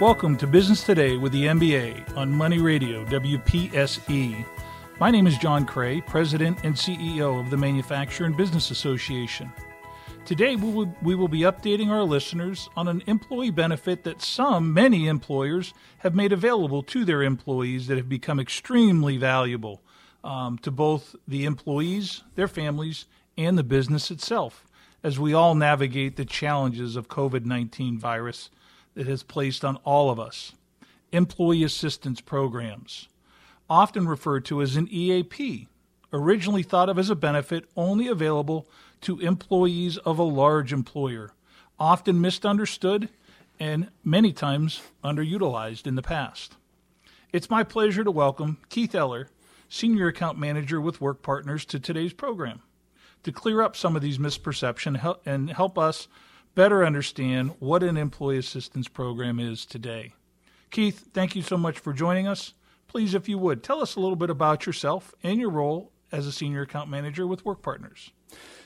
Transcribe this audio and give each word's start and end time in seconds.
Welcome 0.00 0.36
to 0.36 0.46
Business 0.46 0.84
Today 0.84 1.16
with 1.16 1.32
the 1.32 1.46
MBA 1.46 2.16
on 2.16 2.30
Money 2.30 2.60
Radio, 2.60 3.04
WPSE. 3.06 4.46
My 5.00 5.10
name 5.10 5.26
is 5.26 5.36
John 5.38 5.66
Cray, 5.66 6.00
President 6.02 6.56
and 6.62 6.76
CEO 6.76 7.40
of 7.40 7.50
the 7.50 7.56
Manufacturer 7.56 8.24
and 8.24 8.36
Business 8.36 8.70
Association. 8.70 9.52
Today, 10.24 10.54
we 10.54 10.70
will, 10.70 10.94
we 11.02 11.16
will 11.16 11.26
be 11.26 11.40
updating 11.40 11.88
our 11.88 12.04
listeners 12.04 12.68
on 12.76 12.86
an 12.86 13.02
employee 13.08 13.50
benefit 13.50 14.04
that 14.04 14.22
some, 14.22 14.72
many 14.72 15.08
employers, 15.08 15.74
have 15.98 16.14
made 16.14 16.32
available 16.32 16.84
to 16.84 17.04
their 17.04 17.24
employees 17.24 17.88
that 17.88 17.96
have 17.96 18.08
become 18.08 18.38
extremely 18.38 19.16
valuable 19.16 19.82
um, 20.22 20.58
to 20.58 20.70
both 20.70 21.16
the 21.26 21.44
employees, 21.44 22.22
their 22.36 22.46
families, 22.46 23.06
and 23.36 23.58
the 23.58 23.64
business 23.64 24.12
itself 24.12 24.64
as 25.02 25.18
we 25.18 25.34
all 25.34 25.56
navigate 25.56 26.14
the 26.14 26.24
challenges 26.24 26.94
of 26.94 27.08
COVID 27.08 27.44
19 27.44 27.98
virus 27.98 28.50
that 28.98 29.06
has 29.06 29.22
placed 29.22 29.64
on 29.64 29.76
all 29.84 30.10
of 30.10 30.18
us. 30.18 30.54
Employee 31.12 31.62
assistance 31.62 32.20
programs, 32.20 33.08
often 33.70 34.08
referred 34.08 34.44
to 34.44 34.60
as 34.60 34.74
an 34.74 34.88
EAP, 34.90 35.68
originally 36.12 36.64
thought 36.64 36.88
of 36.88 36.98
as 36.98 37.08
a 37.08 37.14
benefit 37.14 37.64
only 37.76 38.08
available 38.08 38.68
to 39.00 39.20
employees 39.20 39.98
of 39.98 40.18
a 40.18 40.24
large 40.24 40.72
employer, 40.72 41.30
often 41.78 42.20
misunderstood 42.20 43.08
and 43.60 43.88
many 44.02 44.32
times 44.32 44.82
underutilized 45.04 45.86
in 45.86 45.94
the 45.94 46.02
past. 46.02 46.56
It's 47.32 47.48
my 47.48 47.62
pleasure 47.62 48.02
to 48.02 48.10
welcome 48.10 48.58
Keith 48.68 48.96
Eller, 48.96 49.28
Senior 49.68 50.08
Account 50.08 50.38
Manager 50.38 50.80
with 50.80 51.00
Work 51.00 51.22
Partners, 51.22 51.64
to 51.66 51.78
today's 51.78 52.12
program 52.12 52.62
to 53.22 53.30
clear 53.30 53.62
up 53.62 53.76
some 53.76 53.94
of 53.94 54.02
these 54.02 54.18
misperceptions 54.18 55.16
and 55.24 55.50
help 55.50 55.78
us 55.78 56.08
better 56.58 56.84
understand 56.84 57.54
what 57.60 57.84
an 57.84 57.96
employee 57.96 58.36
assistance 58.36 58.88
program 58.88 59.38
is 59.38 59.64
today. 59.64 60.12
Keith, 60.72 61.06
thank 61.14 61.36
you 61.36 61.42
so 61.42 61.56
much 61.56 61.78
for 61.78 61.92
joining 61.92 62.26
us. 62.26 62.52
Please, 62.88 63.14
if 63.14 63.28
you 63.28 63.38
would, 63.38 63.62
tell 63.62 63.80
us 63.80 63.94
a 63.94 64.00
little 64.00 64.16
bit 64.16 64.28
about 64.28 64.66
yourself 64.66 65.14
and 65.22 65.38
your 65.38 65.50
role 65.50 65.92
as 66.10 66.26
a 66.26 66.32
senior 66.32 66.62
account 66.62 66.90
manager 66.90 67.28
with 67.28 67.44
Work 67.44 67.62
Partners. 67.62 68.10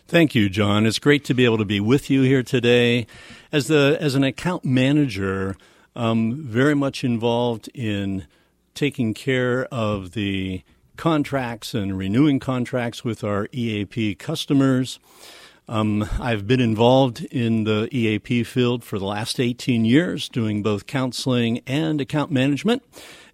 Thank 0.09 0.35
you, 0.35 0.49
John. 0.49 0.87
It's 0.87 0.99
great 0.99 1.23
to 1.27 1.35
be 1.35 1.45
able 1.45 1.59
to 1.59 1.67
be 1.67 1.81
with 1.81 2.09
you 2.09 2.23
here 2.23 2.43
today. 2.43 3.07
As 3.53 3.67
the 3.67 3.99
as 4.01 4.15
an 4.15 4.25
account 4.25 4.65
manager, 4.65 5.55
I'm 5.95 6.47
very 6.47 6.75
much 6.75 7.05
involved 7.05 7.69
in 7.75 8.27
taking 8.75 9.13
care 9.13 9.67
of 9.67 10.13
the 10.13 10.63
contracts 10.97 11.75
and 11.75 11.99
renewing 11.99 12.41
contracts 12.41 13.05
with 13.05 13.23
our 13.23 13.49
EAP 13.53 14.15
customers. 14.15 14.99
Um, 15.69 16.09
I've 16.19 16.47
been 16.47 16.61
involved 16.61 17.25
in 17.27 17.65
the 17.65 17.89
EAP 17.93 18.45
field 18.45 18.83
for 18.83 18.99
the 18.99 19.05
last 19.05 19.39
18 19.39 19.85
years, 19.85 20.29
doing 20.29 20.63
both 20.63 20.87
counseling 20.87 21.61
and 21.67 22.01
account 22.01 22.31
management. 22.31 22.83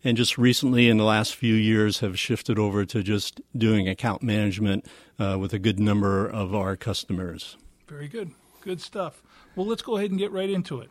And 0.04 0.16
just 0.16 0.38
recently, 0.38 0.88
in 0.88 0.98
the 0.98 1.04
last 1.04 1.34
few 1.34 1.54
years, 1.54 2.00
have 2.00 2.18
shifted 2.18 2.58
over 2.58 2.84
to 2.84 3.02
just 3.02 3.40
doing 3.56 3.88
account 3.88 4.22
management 4.22 4.86
uh, 5.18 5.36
with 5.40 5.52
a 5.52 5.58
good 5.58 5.80
number 5.80 6.26
of 6.28 6.54
our 6.54 6.76
customers. 6.76 7.56
Very 7.88 8.08
good. 8.08 8.30
Good 8.60 8.80
stuff. 8.80 9.22
Well, 9.56 9.66
let's 9.66 9.82
go 9.82 9.96
ahead 9.96 10.10
and 10.10 10.18
get 10.18 10.30
right 10.30 10.50
into 10.50 10.80
it. 10.80 10.90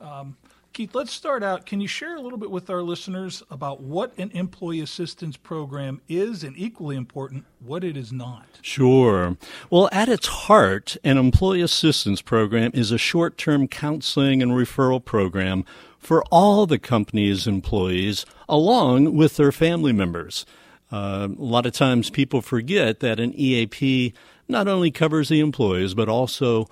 Um, 0.00 0.36
Keith, 0.72 0.94
let's 0.94 1.12
start 1.12 1.42
out. 1.42 1.66
Can 1.66 1.82
you 1.82 1.86
share 1.86 2.16
a 2.16 2.20
little 2.20 2.38
bit 2.38 2.50
with 2.50 2.70
our 2.70 2.80
listeners 2.80 3.42
about 3.50 3.82
what 3.82 4.16
an 4.16 4.30
employee 4.30 4.80
assistance 4.80 5.36
program 5.36 6.00
is 6.08 6.42
and 6.42 6.56
equally 6.56 6.96
important, 6.96 7.44
what 7.60 7.84
it 7.84 7.94
is 7.94 8.10
not? 8.10 8.46
Sure. 8.62 9.36
Well, 9.68 9.90
at 9.92 10.08
its 10.08 10.26
heart, 10.28 10.96
an 11.04 11.18
employee 11.18 11.60
assistance 11.60 12.22
program 12.22 12.70
is 12.72 12.90
a 12.90 12.96
short 12.96 13.36
term 13.36 13.68
counseling 13.68 14.40
and 14.40 14.52
referral 14.52 15.04
program 15.04 15.66
for 15.98 16.24
all 16.30 16.64
the 16.66 16.78
company's 16.78 17.46
employees 17.46 18.24
along 18.48 19.14
with 19.14 19.36
their 19.36 19.52
family 19.52 19.92
members. 19.92 20.46
Uh, 20.90 21.28
a 21.30 21.42
lot 21.42 21.66
of 21.66 21.74
times 21.74 22.08
people 22.08 22.40
forget 22.40 23.00
that 23.00 23.20
an 23.20 23.34
EAP 23.34 24.14
not 24.48 24.68
only 24.68 24.90
covers 24.90 25.28
the 25.28 25.40
employees, 25.40 25.92
but 25.92 26.08
also 26.08 26.66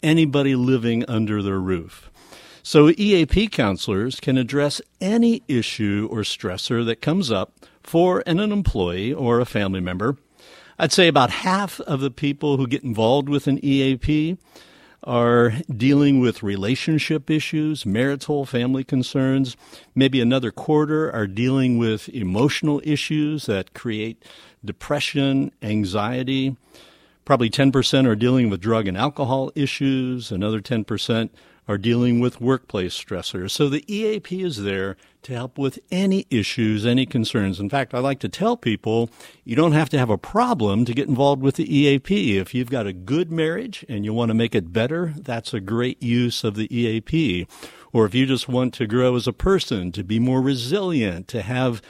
anybody 0.00 0.54
living 0.54 1.04
under 1.08 1.42
their 1.42 1.58
roof. 1.58 2.08
So 2.66 2.90
EAP 2.90 3.46
counselors 3.50 4.18
can 4.18 4.36
address 4.36 4.82
any 5.00 5.44
issue 5.46 6.08
or 6.10 6.22
stressor 6.22 6.84
that 6.86 7.00
comes 7.00 7.30
up 7.30 7.52
for 7.80 8.24
an, 8.26 8.40
employee 8.40 9.12
or 9.12 9.38
a 9.38 9.44
family 9.44 9.78
member. 9.78 10.16
I'd 10.76 10.90
say 10.90 11.06
about 11.06 11.30
half 11.30 11.78
of 11.82 12.00
the 12.00 12.10
people 12.10 12.56
who 12.56 12.66
get 12.66 12.82
involved 12.82 13.28
with 13.28 13.46
an 13.46 13.64
EAP 13.64 14.36
are 15.04 15.52
dealing 15.76 16.18
with 16.18 16.42
relationship 16.42 17.30
issues, 17.30 17.86
marital, 17.86 18.44
family 18.44 18.82
concerns. 18.82 19.56
Maybe 19.94 20.20
another 20.20 20.50
quarter 20.50 21.08
are 21.12 21.28
dealing 21.28 21.78
with 21.78 22.08
emotional 22.08 22.80
issues 22.82 23.46
that 23.46 23.74
create 23.74 24.24
depression, 24.64 25.52
anxiety. 25.62 26.56
Probably 27.26 27.50
10% 27.50 28.06
are 28.06 28.14
dealing 28.14 28.50
with 28.50 28.60
drug 28.60 28.86
and 28.86 28.96
alcohol 28.96 29.50
issues. 29.56 30.30
Another 30.30 30.60
10% 30.60 31.28
are 31.66 31.76
dealing 31.76 32.20
with 32.20 32.40
workplace 32.40 32.96
stressors. 32.96 33.50
So 33.50 33.68
the 33.68 33.84
EAP 33.92 34.44
is 34.44 34.62
there 34.62 34.96
to 35.22 35.32
help 35.32 35.58
with 35.58 35.80
any 35.90 36.28
issues, 36.30 36.86
any 36.86 37.04
concerns. 37.04 37.58
In 37.58 37.68
fact, 37.68 37.94
I 37.94 37.98
like 37.98 38.20
to 38.20 38.28
tell 38.28 38.56
people 38.56 39.10
you 39.42 39.56
don't 39.56 39.72
have 39.72 39.88
to 39.88 39.98
have 39.98 40.08
a 40.08 40.16
problem 40.16 40.84
to 40.84 40.94
get 40.94 41.08
involved 41.08 41.42
with 41.42 41.56
the 41.56 41.76
EAP. 41.76 42.38
If 42.38 42.54
you've 42.54 42.70
got 42.70 42.86
a 42.86 42.92
good 42.92 43.32
marriage 43.32 43.84
and 43.88 44.04
you 44.04 44.14
want 44.14 44.28
to 44.28 44.34
make 44.34 44.54
it 44.54 44.72
better, 44.72 45.12
that's 45.16 45.52
a 45.52 45.58
great 45.58 46.00
use 46.00 46.44
of 46.44 46.54
the 46.54 46.72
EAP. 46.72 47.48
Or 47.92 48.06
if 48.06 48.14
you 48.14 48.26
just 48.26 48.48
want 48.48 48.72
to 48.74 48.86
grow 48.86 49.16
as 49.16 49.26
a 49.26 49.32
person, 49.32 49.90
to 49.90 50.04
be 50.04 50.20
more 50.20 50.40
resilient, 50.40 51.26
to 51.26 51.42
have 51.42 51.82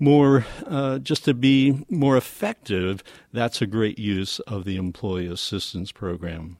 more, 0.00 0.46
uh, 0.66 0.98
just 0.98 1.24
to 1.26 1.34
be 1.34 1.84
more 1.88 2.16
effective, 2.16 3.02
that's 3.32 3.60
a 3.60 3.66
great 3.66 3.98
use 3.98 4.38
of 4.40 4.64
the 4.64 4.76
Employee 4.76 5.26
Assistance 5.26 5.92
Program. 5.92 6.56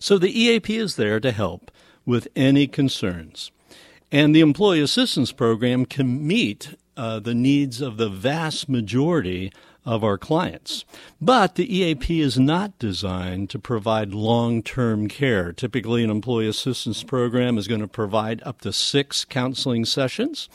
So 0.00 0.18
the 0.18 0.36
EAP 0.36 0.76
is 0.76 0.96
there 0.96 1.20
to 1.20 1.30
help 1.30 1.70
with 2.06 2.28
any 2.34 2.66
concerns. 2.66 3.50
And 4.10 4.34
the 4.34 4.40
Employee 4.40 4.80
Assistance 4.80 5.32
Program 5.32 5.84
can 5.84 6.26
meet 6.26 6.74
uh, 6.96 7.20
the 7.20 7.34
needs 7.34 7.80
of 7.80 7.96
the 7.98 8.08
vast 8.08 8.68
majority 8.68 9.52
of 9.84 10.04
our 10.04 10.18
clients. 10.18 10.84
But 11.20 11.54
the 11.54 11.74
EAP 11.74 12.20
is 12.20 12.38
not 12.38 12.78
designed 12.78 13.48
to 13.50 13.58
provide 13.58 14.12
long 14.12 14.62
term 14.62 15.08
care. 15.08 15.52
Typically, 15.52 16.04
an 16.04 16.10
employee 16.10 16.48
assistance 16.48 17.02
program 17.02 17.56
is 17.56 17.68
going 17.68 17.80
to 17.80 17.88
provide 17.88 18.42
up 18.44 18.60
to 18.62 18.72
six 18.72 19.24
counseling 19.24 19.84
sessions. 19.84 20.48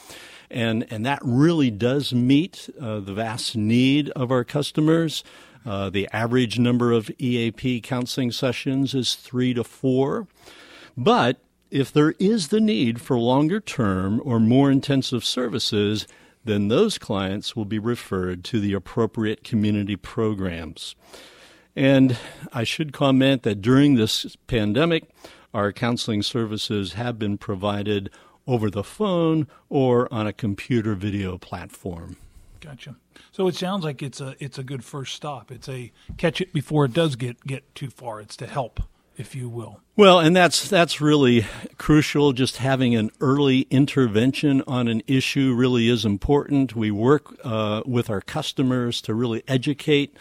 And, 0.54 0.86
and 0.92 1.04
that 1.06 1.20
really 1.24 1.72
does 1.72 2.14
meet 2.14 2.70
uh, 2.80 3.00
the 3.00 3.14
vast 3.14 3.58
need 3.58 4.10
of 4.12 4.32
our 4.32 4.44
customers. 4.44 5.24
Uh, 5.66 5.90
the 5.90 6.08
average 6.14 6.60
number 6.60 6.92
of 6.92 7.10
EAP 7.18 7.82
counseling 7.82 8.32
sessions 8.32 8.94
is 8.94 9.16
three 9.16 9.54
to 9.56 9.64
four. 9.64 10.28
But 10.96 11.40
if 11.72 11.92
there 11.92 12.14
is 12.20 12.50
the 12.50 12.62
need 12.62 13.02
for 13.02 13.18
longer 13.18 13.60
term 13.60 14.22
or 14.24 14.40
more 14.40 14.70
intensive 14.70 15.26
services, 15.26 16.08
then 16.46 16.68
those 16.68 17.00
clients 17.00 17.56
will 17.56 17.66
be 17.66 17.80
referred 17.80 18.44
to 18.44 18.60
the 18.60 18.74
appropriate 18.74 19.44
community 19.44 19.96
programs. 19.96 20.96
And 21.76 22.16
I 22.52 22.64
should 22.64 22.94
comment 22.94 23.42
that 23.42 23.62
during 23.62 23.96
this 23.96 24.36
pandemic, 24.46 25.06
our 25.52 25.72
counseling 25.72 26.22
services 26.22 26.94
have 26.94 27.18
been 27.18 27.40
provided 27.40 28.12
over 28.48 28.70
the 28.70 28.84
phone 28.84 29.48
or 29.70 30.12
on 30.14 30.28
a 30.28 30.34
computer 30.34 30.96
video 30.96 31.38
platform. 31.38 32.18
Gotcha. 32.60 32.96
So 33.32 33.48
it 33.48 33.56
sounds 33.56 33.84
like 33.84 34.02
it's 34.02 34.22
a 34.22 34.36
it's 34.40 34.58
a 34.58 34.64
good 34.64 34.84
first 34.84 35.16
stop. 35.16 35.52
It's 35.52 35.68
a 35.68 35.92
catch 36.18 36.40
it 36.40 36.54
before 36.54 36.86
it 36.86 36.94
does 36.94 37.16
get 37.16 37.46
get 37.46 37.76
too 37.76 37.90
far. 37.90 38.22
It's 38.22 38.38
to 38.38 38.48
help, 38.48 38.80
if 39.18 39.36
you 39.36 39.50
will. 39.50 39.82
Well, 39.98 40.20
and 40.20 40.36
that's 40.36 40.70
that's 40.70 41.02
really 41.02 41.46
crucial. 41.78 42.32
Just 42.32 42.58
having 42.58 42.96
an 42.96 43.12
early 43.20 43.62
intervention 43.70 44.64
on 44.66 44.88
an 44.88 45.04
issue 45.08 45.54
really 45.54 45.90
is 45.90 46.06
important. 46.06 46.76
We 46.76 46.90
work 46.90 47.36
uh, 47.44 47.84
with 47.86 48.10
our 48.10 48.22
customers 48.22 49.02
to 49.02 49.14
really 49.14 49.44
educate 49.48 50.16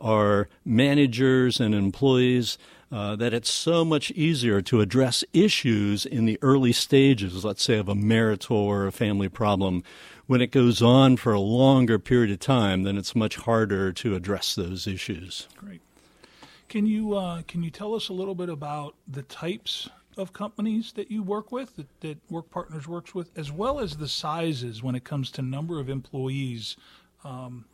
our 0.00 0.48
managers 0.64 1.60
and 1.60 1.74
employees 1.74 2.58
uh, 2.94 3.16
that 3.16 3.34
it's 3.34 3.50
so 3.50 3.84
much 3.84 4.12
easier 4.12 4.62
to 4.62 4.80
address 4.80 5.24
issues 5.32 6.06
in 6.06 6.26
the 6.26 6.38
early 6.42 6.72
stages, 6.72 7.44
let's 7.44 7.64
say, 7.64 7.76
of 7.76 7.88
a 7.88 7.94
marital 7.94 8.56
or 8.56 8.86
a 8.86 8.92
family 8.92 9.28
problem 9.28 9.82
when 10.28 10.40
it 10.40 10.52
goes 10.52 10.80
on 10.80 11.16
for 11.16 11.32
a 11.32 11.40
longer 11.40 11.98
period 11.98 12.30
of 12.30 12.38
time, 12.38 12.84
then 12.84 12.96
it's 12.96 13.16
much 13.16 13.34
harder 13.34 13.92
to 13.92 14.14
address 14.14 14.54
those 14.54 14.86
issues. 14.86 15.48
Great. 15.56 15.80
Can 16.68 16.86
you 16.86 17.14
uh, 17.14 17.42
can 17.48 17.64
you 17.64 17.70
tell 17.70 17.96
us 17.96 18.10
a 18.10 18.12
little 18.12 18.36
bit 18.36 18.48
about 18.48 18.94
the 19.08 19.22
types 19.22 19.90
of 20.16 20.32
companies 20.32 20.92
that 20.92 21.10
you 21.10 21.24
work 21.24 21.50
with, 21.50 21.74
that, 21.74 22.00
that 22.00 22.18
Work 22.30 22.48
Partners 22.48 22.86
works 22.86 23.12
with, 23.12 23.36
as 23.36 23.50
well 23.50 23.80
as 23.80 23.96
the 23.96 24.06
sizes 24.06 24.84
when 24.84 24.94
it 24.94 25.02
comes 25.02 25.32
to 25.32 25.42
number 25.42 25.80
of 25.80 25.90
employees 25.90 26.76
um, 27.24 27.64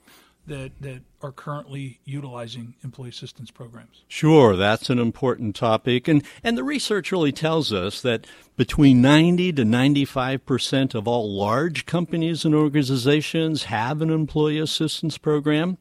that, 0.50 0.72
that 0.80 1.00
are 1.22 1.32
currently 1.32 2.00
utilizing 2.04 2.74
employee 2.84 3.08
assistance 3.08 3.50
programs? 3.50 4.04
Sure, 4.08 4.56
that's 4.56 4.90
an 4.90 4.98
important 4.98 5.56
topic. 5.56 6.08
And, 6.08 6.22
and 6.44 6.58
the 6.58 6.64
research 6.64 7.10
really 7.10 7.32
tells 7.32 7.72
us 7.72 8.02
that 8.02 8.26
between 8.56 9.00
90 9.00 9.54
to 9.54 9.62
95% 9.62 10.94
of 10.94 11.08
all 11.08 11.32
large 11.32 11.86
companies 11.86 12.44
and 12.44 12.54
organizations 12.54 13.64
have 13.64 14.02
an 14.02 14.10
employee 14.10 14.58
assistance 14.58 15.16
program. 15.16 15.78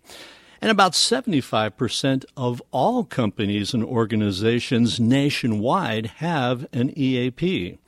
And 0.62 0.72
about 0.72 0.92
75% 0.92 2.26
of 2.38 2.62
all 2.72 3.04
companies 3.04 3.74
and 3.74 3.84
organizations 3.84 5.00
nationwide 5.00 6.06
have 6.18 6.68
an 6.72 6.92
EAP. 6.98 7.80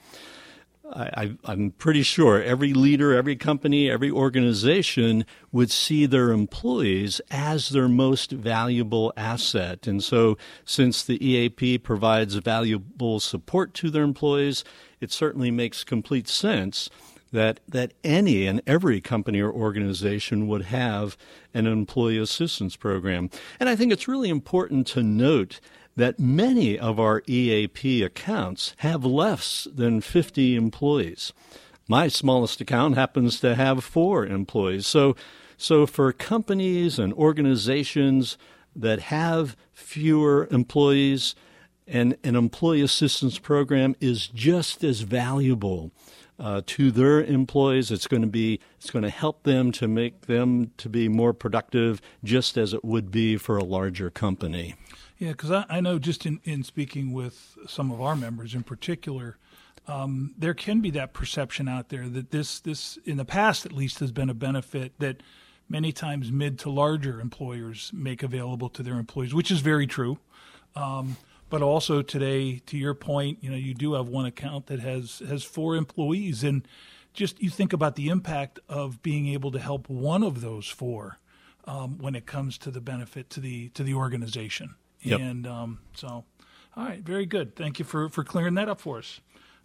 I, 0.93 1.35
am 1.45 1.71
pretty 1.71 2.03
sure 2.03 2.41
every 2.41 2.73
leader, 2.73 3.15
every 3.15 3.35
company, 3.35 3.89
every 3.89 4.11
organization 4.11 5.25
would 5.51 5.71
see 5.71 6.05
their 6.05 6.31
employees 6.31 7.21
as 7.31 7.69
their 7.69 7.87
most 7.87 8.31
valuable 8.31 9.13
asset. 9.15 9.87
And 9.87 10.03
so, 10.03 10.37
since 10.65 11.03
the 11.03 11.23
EAP 11.25 11.79
provides 11.79 12.35
valuable 12.35 13.19
support 13.19 13.73
to 13.75 13.89
their 13.89 14.03
employees, 14.03 14.63
it 14.99 15.11
certainly 15.11 15.51
makes 15.51 15.83
complete 15.83 16.27
sense 16.27 16.89
that, 17.31 17.61
that 17.67 17.93
any 18.03 18.45
and 18.45 18.61
every 18.67 19.01
company 19.01 19.39
or 19.39 19.51
organization 19.51 20.47
would 20.47 20.63
have 20.63 21.17
an 21.53 21.65
employee 21.67 22.17
assistance 22.17 22.75
program. 22.75 23.29
And 23.59 23.69
I 23.69 23.75
think 23.75 23.91
it's 23.91 24.07
really 24.07 24.29
important 24.29 24.87
to 24.87 25.03
note 25.03 25.59
that 25.95 26.19
many 26.19 26.79
of 26.79 26.99
our 26.99 27.21
EAP 27.27 28.03
accounts 28.03 28.73
have 28.77 29.03
less 29.03 29.67
than 29.73 30.01
50 30.01 30.55
employees. 30.55 31.33
My 31.87 32.07
smallest 32.07 32.61
account 32.61 32.95
happens 32.95 33.39
to 33.41 33.55
have 33.55 33.83
four 33.83 34.25
employees. 34.25 34.87
So, 34.87 35.15
so 35.57 35.85
for 35.85 36.13
companies 36.13 36.97
and 36.97 37.13
organizations 37.13 38.37
that 38.75 38.99
have 38.99 39.57
fewer 39.73 40.47
employees, 40.51 41.35
and 41.87 42.15
an 42.23 42.35
employee 42.35 42.81
assistance 42.81 43.37
program 43.37 43.95
is 43.99 44.27
just 44.27 44.83
as 44.83 45.01
valuable 45.01 45.91
uh, 46.39 46.61
to 46.65 46.89
their 46.89 47.21
employees. 47.21 47.91
It's 47.91 48.07
going 48.07 48.21
to 48.21 48.27
be 48.27 48.59
it's 48.77 48.89
going 48.89 49.03
to 49.03 49.09
help 49.09 49.43
them 49.43 49.71
to 49.73 49.87
make 49.87 50.21
them 50.21 50.71
to 50.77 50.89
be 50.89 51.07
more 51.07 51.33
productive, 51.33 52.01
just 52.23 52.57
as 52.57 52.73
it 52.73 52.83
would 52.83 53.11
be 53.11 53.37
for 53.37 53.57
a 53.57 53.63
larger 53.63 54.09
company. 54.09 54.75
Yeah, 55.21 55.33
because 55.33 55.51
I, 55.51 55.65
I, 55.69 55.81
know 55.81 55.99
just 55.99 56.25
in, 56.25 56.39
in 56.45 56.63
speaking 56.63 57.13
with 57.13 57.55
some 57.67 57.91
of 57.91 58.01
our 58.01 58.15
members 58.15 58.55
in 58.55 58.63
particular, 58.63 59.37
um, 59.87 60.33
there 60.35 60.55
can 60.55 60.81
be 60.81 60.89
that 60.91 61.13
perception 61.13 61.67
out 61.67 61.89
there 61.89 62.09
that 62.09 62.31
this 62.31 62.59
this 62.59 62.97
in 63.05 63.17
the 63.17 63.25
past 63.25 63.63
at 63.63 63.71
least 63.71 63.99
has 63.99 64.11
been 64.11 64.31
a 64.31 64.33
benefit 64.33 64.93
that 64.97 65.21
many 65.69 65.91
times 65.91 66.31
mid 66.31 66.57
to 66.57 66.71
larger 66.71 67.21
employers 67.21 67.91
make 67.93 68.23
available 68.23 68.67
to 68.69 68.81
their 68.81 68.95
employees, 68.95 69.31
which 69.31 69.51
is 69.51 69.59
very 69.59 69.85
true. 69.85 70.17
Um, 70.75 71.17
but 71.51 71.61
also 71.61 72.01
today, 72.01 72.57
to 72.65 72.75
your 72.75 72.95
point, 72.95 73.37
you 73.41 73.51
know, 73.51 73.57
you 73.57 73.75
do 73.75 73.93
have 73.93 74.07
one 74.07 74.25
account 74.25 74.65
that 74.67 74.79
has 74.79 75.21
has 75.29 75.43
four 75.43 75.75
employees, 75.75 76.43
and 76.43 76.67
just 77.13 77.39
you 77.39 77.51
think 77.51 77.73
about 77.73 77.95
the 77.95 78.09
impact 78.09 78.57
of 78.67 79.03
being 79.03 79.27
able 79.27 79.51
to 79.51 79.59
help 79.59 79.87
one 79.87 80.23
of 80.23 80.41
those 80.41 80.67
four 80.67 81.19
um, 81.65 81.99
when 81.99 82.15
it 82.15 82.25
comes 82.25 82.57
to 82.57 82.71
the 82.71 82.81
benefit 82.81 83.29
to 83.29 83.39
the 83.39 83.69
to 83.69 83.83
the 83.83 83.93
organization. 83.93 84.73
Yep. 85.01 85.19
And 85.19 85.47
um, 85.47 85.79
so, 85.95 86.07
all 86.07 86.25
right, 86.85 87.01
very 87.01 87.25
good. 87.25 87.55
Thank 87.55 87.79
you 87.79 87.85
for, 87.85 88.09
for 88.09 88.23
clearing 88.23 88.55
that 88.55 88.69
up 88.69 88.79
for 88.79 88.99
us. 88.99 89.19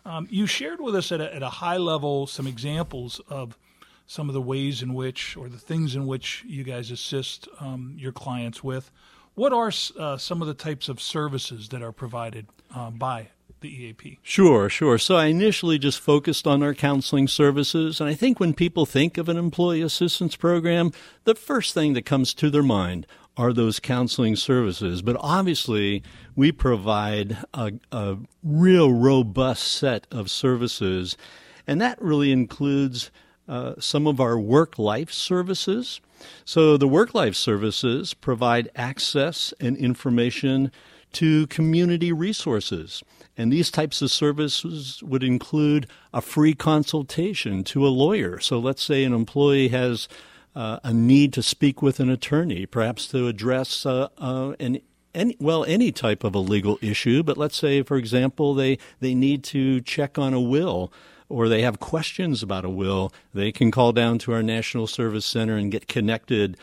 Um, 0.05 0.29
you 0.31 0.47
shared 0.47 0.81
with 0.81 0.95
us 0.95 1.11
at 1.11 1.21
a, 1.21 1.35
at 1.35 1.43
a 1.43 1.49
high 1.49 1.79
level 1.79 2.27
some 2.27 2.47
examples 2.47 3.21
of 3.29 3.59
some 4.07 4.29
of 4.29 4.35
the 4.35 4.41
ways 4.41 4.83
in 4.83 4.95
which, 4.95 5.37
or 5.37 5.49
the 5.49 5.59
things 5.59 5.97
in 5.97 6.07
which 6.07 6.45
you 6.47 6.63
guys 6.63 6.91
assist 6.91 7.49
um, 7.61 7.97
your 7.99 8.13
clients 8.13 8.63
with. 8.63 8.91
What 9.35 9.53
are 9.53 9.73
uh, 9.99 10.17
some 10.17 10.41
of 10.41 10.49
the 10.49 10.55
types 10.55 10.89
of 10.89 11.01
services 11.01 11.69
that 11.69 11.83
are 11.83 11.93
provided 11.93 12.47
uh, 12.75 12.91
by 12.91 13.29
the 13.61 13.69
EAP? 13.69 14.21
Sure, 14.23 14.69
sure. 14.69 14.97
So 14.97 15.17
I 15.17 15.27
initially 15.27 15.79
just 15.79 16.01
focused 16.01 16.47
on 16.47 16.63
our 16.63 16.73
counseling 16.73 17.29
services. 17.29 18.01
And 18.01 18.09
I 18.09 18.15
think 18.15 18.39
when 18.39 18.55
people 18.55 18.87
think 18.87 19.19
of 19.19 19.29
an 19.29 19.37
employee 19.37 19.83
assistance 19.83 20.37
program, 20.37 20.93
the 21.25 21.35
first 21.35 21.75
thing 21.75 21.93
that 21.95 22.07
comes 22.07 22.33
to 22.35 22.49
their 22.49 22.63
mind 22.63 23.07
are 23.37 23.53
those 23.53 23.81
counseling 23.81 24.37
services. 24.37 25.03
But 25.03 25.17
obviously, 25.21 26.03
we 26.35 26.53
provide 26.53 27.39
a, 27.53 27.73
a 27.93 28.17
real 28.43 28.93
robust 28.93 29.65
set 29.65 30.07
of 30.11 30.31
services, 30.31 31.17
and 31.67 31.81
that 31.81 32.01
really 32.01 32.33
includes 32.33 33.11
uh, 33.49 33.75
some 33.79 34.07
of 34.07 34.21
our 34.21 34.39
work 34.39 34.79
life 34.79 35.13
services. 35.13 36.01
So, 36.45 36.77
the 36.77 36.89
work 36.89 37.15
life 37.15 37.35
services 37.35 38.15
provide 38.15 38.71
access 38.75 39.53
and 39.61 39.77
information 39.77 40.73
to 41.13 41.47
community 41.47 42.13
resources. 42.13 43.03
And 43.37 43.53
these 43.53 43.71
types 43.71 44.01
of 44.03 44.11
services 44.11 45.03
would 45.03 45.23
include 45.23 45.87
a 46.13 46.21
free 46.23 46.55
consultation 46.55 47.65
to 47.65 47.87
a 47.87 47.89
lawyer. 47.89 48.41
So, 48.41 48.59
let's 48.59 48.83
say 48.83 49.05
an 49.05 49.13
employee 49.13 49.69
has 49.69 50.09
uh, 50.57 50.81
a 50.83 50.93
need 50.93 51.33
to 51.35 51.43
speak 51.43 51.83
with 51.83 52.01
an 52.01 52.11
attorney, 52.11 52.67
perhaps 52.67 53.07
to 53.09 53.29
address 53.29 53.87
uh, 53.87 54.09
uh, 54.19 54.55
an 54.59 54.81
any, 55.15 55.37
well, 55.41 55.65
any 55.65 55.93
type 55.93 56.25
of 56.25 56.35
a 56.35 56.39
legal 56.39 56.79
issue, 56.83 57.23
but 57.23 57.39
let's 57.39 57.57
say, 57.57 57.83
for 57.83 57.97
example, 57.97 58.53
they, 58.53 58.79
they 59.01 59.15
need 59.15 59.43
to 59.45 59.81
check 59.81 60.19
on 60.19 60.35
a 60.35 60.41
will 60.41 60.93
or 61.29 61.49
they 61.49 61.63
have 61.63 61.81
questions 61.81 62.43
about 62.43 62.65
a 62.65 62.71
will, 62.71 63.13
they 63.35 63.51
can 63.51 63.71
call 63.71 63.93
down 63.93 64.19
to 64.19 64.33
our 64.33 64.43
National 64.43 64.87
Service 64.87 65.27
Center 65.27 65.57
and 65.57 65.73
get 65.73 65.89
connected 65.89 66.57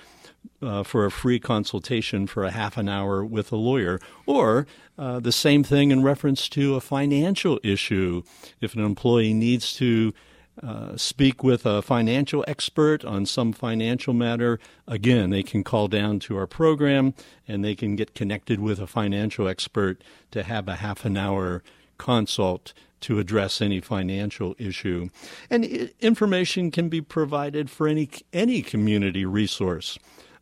uh, 0.62 0.84
for 0.84 1.06
a 1.06 1.12
free 1.12 1.40
consultation 1.40 2.28
for 2.28 2.44
a 2.44 2.52
half 2.52 2.78
an 2.78 2.88
hour 2.88 3.26
with 3.26 3.52
a 3.52 3.56
lawyer. 3.56 4.00
Or 4.26 4.66
uh, 4.98 5.20
the 5.20 5.32
same 5.32 5.64
thing 5.64 5.92
in 5.92 6.04
reference 6.04 6.48
to 6.50 6.76
a 6.76 6.82
financial 6.82 7.60
issue. 7.64 8.24
If 8.62 8.74
an 8.76 8.86
employee 8.86 9.34
needs 9.34 9.74
to 9.76 10.14
uh, 10.62 10.96
speak 10.96 11.44
with 11.44 11.66
a 11.66 11.82
financial 11.82 12.46
expert 12.48 13.04
on 13.04 13.26
some 13.26 13.54
financial 13.54 14.14
matter, 14.14 14.60
again, 14.88 15.30
they 15.32 15.44
can 15.44 15.64
call 15.64 15.88
down 15.88 16.20
to 16.20 16.38
our 16.38 16.46
program 16.46 17.14
and 17.48 17.64
they 17.64 17.76
can 17.76 17.96
get 17.96 18.14
connected 18.14 18.60
with 18.60 18.80
a 18.80 18.88
financial 18.88 19.48
expert 19.48 20.04
to 20.32 20.44
have 20.44 20.68
a 20.68 20.76
half 20.76 21.06
an 21.06 21.18
hour 21.18 21.64
consult 21.98 22.74
to 23.02 23.20
address 23.20 23.62
any 23.62 23.82
financial 23.82 24.56
issue. 24.58 25.10
And 25.50 25.66
information 26.00 26.72
can 26.72 26.88
be 26.88 27.02
provided 27.02 27.70
for 27.70 27.88
any 27.88 28.10
any 28.32 28.62
community 28.62 29.26
resource. 29.26 29.98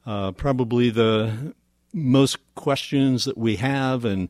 Uh, 0.06 0.32
probably 0.32 0.90
the 0.90 1.54
most 1.94 2.38
questions 2.56 3.26
that 3.26 3.38
we 3.38 3.58
have 3.58 4.06
and 4.06 4.30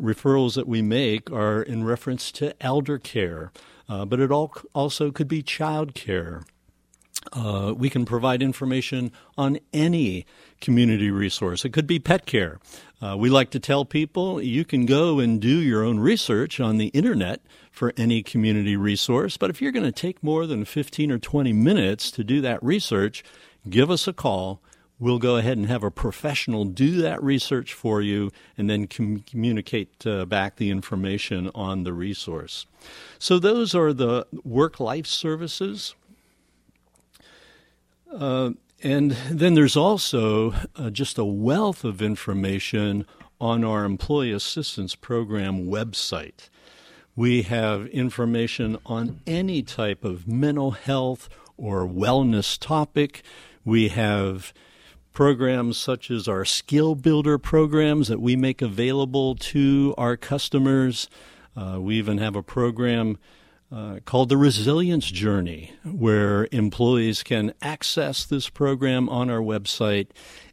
referrals 0.00 0.54
that 0.54 0.66
we 0.66 0.82
make 0.82 1.30
are 1.30 1.62
in 1.62 1.84
reference 1.84 2.32
to 2.32 2.54
elder 2.62 2.98
care 2.98 3.52
uh, 3.92 4.06
but 4.06 4.20
it 4.20 4.32
all, 4.32 4.54
also 4.72 5.10
could 5.10 5.28
be 5.28 5.42
child 5.42 5.94
care. 5.94 6.42
Uh, 7.34 7.74
we 7.76 7.90
can 7.90 8.06
provide 8.06 8.42
information 8.42 9.12
on 9.36 9.58
any 9.72 10.24
community 10.62 11.10
resource. 11.10 11.62
It 11.64 11.74
could 11.74 11.86
be 11.86 11.98
pet 11.98 12.24
care. 12.24 12.58
Uh, 13.02 13.16
we 13.18 13.28
like 13.28 13.50
to 13.50 13.60
tell 13.60 13.84
people 13.84 14.40
you 14.40 14.64
can 14.64 14.86
go 14.86 15.18
and 15.18 15.40
do 15.40 15.60
your 15.60 15.84
own 15.84 16.00
research 16.00 16.58
on 16.58 16.78
the 16.78 16.86
internet 16.88 17.42
for 17.70 17.92
any 17.98 18.22
community 18.22 18.76
resource, 18.76 19.36
but 19.36 19.50
if 19.50 19.60
you're 19.60 19.72
going 19.72 19.84
to 19.84 19.92
take 19.92 20.22
more 20.22 20.46
than 20.46 20.64
15 20.64 21.12
or 21.12 21.18
20 21.18 21.52
minutes 21.52 22.10
to 22.12 22.24
do 22.24 22.40
that 22.40 22.62
research, 22.62 23.22
give 23.68 23.90
us 23.90 24.08
a 24.08 24.14
call 24.14 24.62
we'll 25.02 25.18
go 25.18 25.36
ahead 25.36 25.58
and 25.58 25.66
have 25.66 25.82
a 25.82 25.90
professional 25.90 26.64
do 26.64 27.02
that 27.02 27.20
research 27.20 27.74
for 27.74 28.00
you 28.00 28.30
and 28.56 28.70
then 28.70 28.86
com- 28.86 29.24
communicate 29.28 30.06
uh, 30.06 30.24
back 30.24 30.56
the 30.56 30.70
information 30.70 31.50
on 31.56 31.82
the 31.82 31.92
resource. 31.92 32.66
So, 33.18 33.40
those 33.40 33.74
are 33.74 33.92
the 33.92 34.28
work 34.44 34.78
life 34.78 35.06
services. 35.06 35.96
Uh, 38.12 38.50
and 38.80 39.12
then 39.28 39.54
there's 39.54 39.76
also 39.76 40.54
uh, 40.76 40.90
just 40.90 41.18
a 41.18 41.24
wealth 41.24 41.82
of 41.82 42.00
information 42.00 43.04
on 43.40 43.64
our 43.64 43.84
Employee 43.84 44.30
Assistance 44.30 44.94
Program 44.94 45.66
website. 45.66 46.48
We 47.16 47.42
have 47.42 47.86
information 47.88 48.78
on 48.86 49.20
any 49.26 49.62
type 49.62 50.04
of 50.04 50.28
mental 50.28 50.72
health 50.72 51.28
or 51.56 51.86
wellness 51.88 52.56
topic. 52.58 53.22
We 53.64 53.88
have 53.88 54.52
programs 55.12 55.76
such 55.76 56.10
as 56.10 56.26
our 56.26 56.44
skill 56.44 56.94
builder 56.94 57.38
programs 57.38 58.08
that 58.08 58.20
we 58.20 58.36
make 58.36 58.62
available 58.62 59.34
to 59.34 59.94
our 59.98 60.16
customers. 60.16 61.08
Uh, 61.56 61.78
we 61.80 61.96
even 61.96 62.18
have 62.18 62.34
a 62.34 62.42
program 62.42 63.18
uh, 63.70 64.00
called 64.04 64.28
the 64.28 64.36
Resilience 64.36 65.10
Journey, 65.10 65.72
where 65.82 66.46
employees 66.52 67.22
can 67.22 67.54
access 67.62 68.24
this 68.24 68.50
program 68.50 69.08
on 69.08 69.30
our 69.30 69.40
website, 69.40 70.08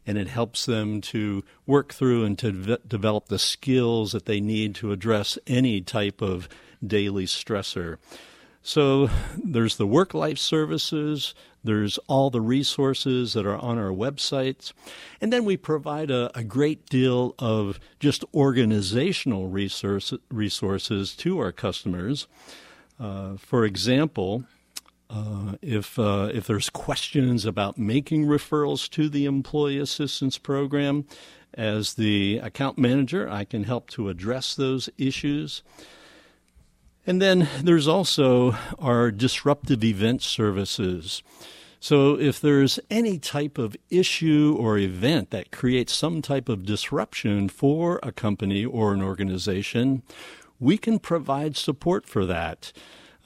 and 0.06 0.16
it 0.16 0.28
helps 0.28 0.64
them 0.64 1.02
to 1.02 1.44
work 1.66 1.92
through 1.92 2.24
and 2.24 2.38
to 2.38 2.50
v- 2.50 2.78
develop 2.88 3.28
the 3.28 3.38
skills 3.38 4.12
that 4.12 4.24
they 4.24 4.40
need 4.40 4.74
to 4.76 4.90
address 4.90 5.38
any 5.46 5.82
type 5.82 6.22
of 6.22 6.48
daily 6.84 7.26
stressor. 7.26 7.98
So 8.62 9.10
there's 9.42 9.76
the 9.76 9.86
work 9.86 10.14
life 10.14 10.38
services, 10.38 11.34
there's 11.62 11.98
all 12.06 12.30
the 12.30 12.40
resources 12.40 13.34
that 13.34 13.46
are 13.46 13.56
on 13.56 13.78
our 13.78 13.90
websites, 13.90 14.72
and 15.20 15.32
then 15.32 15.44
we 15.44 15.56
provide 15.56 16.10
a, 16.10 16.30
a 16.38 16.42
great 16.42 16.86
deal 16.86 17.34
of 17.38 17.78
just 17.98 18.24
organizational 18.34 19.48
resource, 19.48 20.12
resources 20.30 21.14
to 21.16 21.38
our 21.38 21.52
customers. 21.52 22.26
Uh, 22.98 23.36
for 23.36 23.64
example, 23.64 24.44
uh, 25.10 25.54
if 25.60 25.98
uh, 25.98 26.30
if 26.32 26.46
there's 26.46 26.70
questions 26.70 27.44
about 27.44 27.76
making 27.76 28.26
referrals 28.26 28.88
to 28.90 29.08
the 29.08 29.24
employee 29.24 29.78
assistance 29.78 30.38
program, 30.38 31.04
as 31.54 31.94
the 31.94 32.38
account 32.38 32.78
manager, 32.78 33.28
I 33.28 33.44
can 33.44 33.64
help 33.64 33.90
to 33.90 34.08
address 34.08 34.54
those 34.54 34.88
issues. 34.98 35.62
And 37.06 37.20
then 37.20 37.48
there's 37.62 37.88
also 37.88 38.56
our 38.78 39.10
disruptive 39.10 39.82
event 39.82 40.22
services. 40.22 41.22
So, 41.82 42.18
if 42.20 42.42
there's 42.42 42.78
any 42.90 43.18
type 43.18 43.56
of 43.56 43.74
issue 43.88 44.54
or 44.58 44.76
event 44.76 45.30
that 45.30 45.50
creates 45.50 45.94
some 45.94 46.20
type 46.20 46.50
of 46.50 46.66
disruption 46.66 47.48
for 47.48 47.98
a 48.02 48.12
company 48.12 48.66
or 48.66 48.92
an 48.92 49.00
organization, 49.00 50.02
we 50.58 50.76
can 50.76 50.98
provide 50.98 51.56
support 51.56 52.06
for 52.06 52.26
that. 52.26 52.72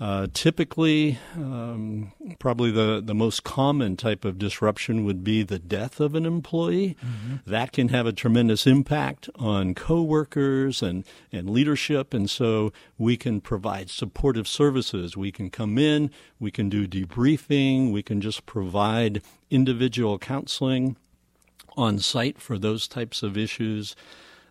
Uh, 0.00 0.26
typically, 0.32 1.18
um, 1.36 2.12
probably 2.40 2.72
the, 2.72 3.00
the 3.04 3.14
most 3.14 3.44
common 3.44 3.96
type 3.96 4.24
of 4.24 4.38
disruption 4.38 5.04
would 5.04 5.22
be 5.22 5.44
the 5.44 5.58
death 5.58 6.00
of 6.00 6.16
an 6.16 6.26
employee. 6.26 6.96
Mm-hmm. 7.00 7.36
That 7.46 7.70
can 7.70 7.88
have 7.90 8.04
a 8.04 8.12
tremendous 8.12 8.66
impact 8.66 9.30
on 9.36 9.72
coworkers 9.74 10.82
and, 10.82 11.04
and 11.30 11.48
leadership. 11.48 12.12
And 12.12 12.28
so 12.28 12.72
we 12.98 13.16
can 13.16 13.40
provide 13.40 13.88
supportive 13.88 14.48
services. 14.48 15.16
We 15.16 15.30
can 15.30 15.48
come 15.48 15.78
in, 15.78 16.10
we 16.40 16.50
can 16.50 16.68
do 16.68 16.88
debriefing, 16.88 17.92
we 17.92 18.02
can 18.02 18.20
just 18.20 18.46
provide 18.46 19.22
individual 19.48 20.18
counseling 20.18 20.96
on 21.76 22.00
site 22.00 22.40
for 22.40 22.58
those 22.58 22.88
types 22.88 23.22
of 23.22 23.36
issues. 23.36 23.94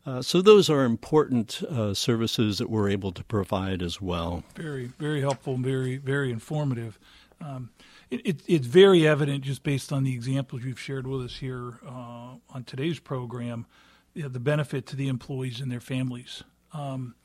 Uh, 0.05 0.21
so 0.21 0.41
those 0.41 0.69
are 0.69 0.83
important 0.83 1.63
uh, 1.63 1.93
services 1.93 2.57
that 2.57 2.69
we're 2.69 2.89
able 2.89 3.11
to 3.11 3.23
provide 3.23 3.81
as 3.81 4.01
well. 4.01 4.43
Very, 4.55 4.87
very 4.99 5.21
helpful, 5.21 5.57
very, 5.57 5.97
very 5.97 6.29
informative. 6.31 6.99
Um, 7.39 7.69
it, 8.09 8.21
it, 8.25 8.41
it's 8.47 8.67
very 8.67 9.07
evident 9.07 9.43
just 9.43 9.63
based 9.63 9.93
on 9.93 10.03
the 10.03 10.13
examples 10.13 10.63
you've 10.63 10.79
shared 10.79 11.07
with 11.07 11.21
us 11.21 11.37
here 11.37 11.79
uh, 11.87 12.35
on 12.49 12.63
today's 12.65 12.99
program, 12.99 13.65
you 14.13 14.23
know, 14.23 14.29
the 14.29 14.39
benefit 14.39 14.85
to 14.87 14.95
the 14.95 15.07
employees 15.07 15.61
and 15.61 15.71
their 15.71 15.79
families. 15.79 16.43
Um, 16.73 17.15